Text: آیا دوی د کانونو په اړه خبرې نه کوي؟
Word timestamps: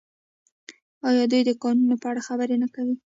آیا 1.09 1.23
دوی 1.31 1.41
د 1.45 1.51
کانونو 1.63 1.95
په 2.01 2.05
اړه 2.11 2.21
خبرې 2.27 2.55
نه 2.63 2.67
کوي؟ 2.75 2.95